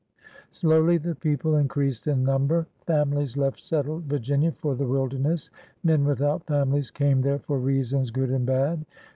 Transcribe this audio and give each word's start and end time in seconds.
Slowly 0.49 0.97
the 0.97 1.13
people 1.13 1.55
in 1.57 1.67
creased 1.67 2.07
in 2.07 2.23
number. 2.23 2.65
Families 2.87 3.37
left 3.37 3.61
settled 3.63 4.05
Virginia 4.05 4.51
for 4.51 4.73
the 4.73 4.87
wilderness; 4.87 5.51
men 5.83 6.05
without 6.05 6.43
families 6.47 6.89
came 6.89 7.21
there 7.21 7.37
for 7.37 7.59
reasons 7.59 8.09
good 8.09 8.31
and 8.31 8.43
bad. 8.47 8.83